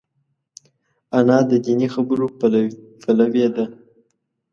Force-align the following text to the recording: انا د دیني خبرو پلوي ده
انا 1.17 1.37
د 1.49 1.51
دیني 1.65 1.87
خبرو 1.93 2.27
پلوي 3.05 3.47
ده 3.55 3.65